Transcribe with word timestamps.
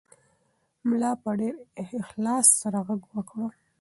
ملا 0.87 1.11
په 1.23 1.29
ډېر 1.39 1.55
اخلاص 2.01 2.45
سره 2.61 2.79
غږ 2.87 3.01
وکړ. 3.15 3.47